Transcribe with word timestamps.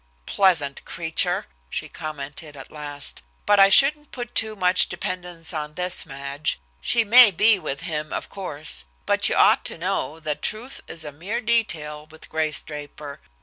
"Pleasant 0.25 0.83
creature!" 0.83 1.45
she 1.69 1.87
commented 1.87 2.57
at 2.57 2.71
last. 2.71 3.21
"But 3.45 3.59
I 3.59 3.69
shouldn't 3.69 4.11
put 4.11 4.33
too 4.33 4.55
much 4.55 4.89
dependence 4.89 5.53
on 5.53 5.75
this, 5.75 6.07
Madge. 6.07 6.59
She 6.81 7.03
may 7.03 7.29
be 7.29 7.59
with 7.59 7.81
him, 7.81 8.11
of 8.11 8.27
course. 8.27 8.85
But 9.05 9.29
you 9.29 9.35
ought 9.35 9.63
to 9.65 9.77
know 9.77 10.19
that 10.19 10.41
truth 10.41 10.81
is 10.87 11.05
a 11.05 11.11
mere 11.11 11.39
detail 11.39 12.07
with 12.09 12.29
Grace 12.29 12.63
Draper. 12.63 13.21